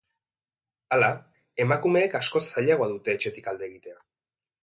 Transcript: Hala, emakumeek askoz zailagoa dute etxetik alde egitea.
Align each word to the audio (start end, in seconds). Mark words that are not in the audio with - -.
Hala, 0.95 1.09
emakumeek 1.65 2.17
askoz 2.21 2.43
zailagoa 2.47 2.89
dute 2.93 3.17
etxetik 3.17 3.51
alde 3.53 3.67
egitea. 3.71 4.01